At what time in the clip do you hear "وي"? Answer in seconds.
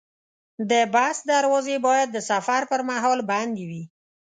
3.69-3.83